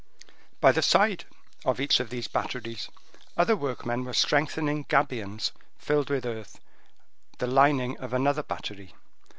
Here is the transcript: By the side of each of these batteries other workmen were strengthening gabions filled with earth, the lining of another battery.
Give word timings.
By 0.59 0.71
the 0.71 0.81
side 0.81 1.25
of 1.63 1.79
each 1.79 1.99
of 1.99 2.09
these 2.09 2.27
batteries 2.27 2.89
other 3.37 3.55
workmen 3.55 4.03
were 4.03 4.13
strengthening 4.15 4.85
gabions 4.85 5.51
filled 5.77 6.09
with 6.09 6.25
earth, 6.25 6.59
the 7.37 7.45
lining 7.45 7.99
of 7.99 8.11
another 8.11 8.41
battery. 8.41 8.95